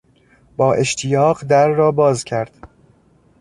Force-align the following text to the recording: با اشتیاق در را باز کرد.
با 0.57 0.73
اشتیاق 0.73 1.41
در 1.43 1.69
را 1.69 1.91
باز 1.91 2.23
کرد. 2.23 2.67